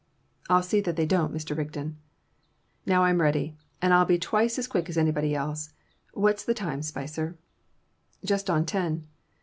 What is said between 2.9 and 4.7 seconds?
I'm ready, and I'll be twice as